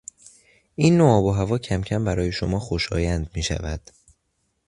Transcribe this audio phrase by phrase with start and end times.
[0.75, 3.81] این نوع آب و هوا کمکم برای شما خوشایند میشود.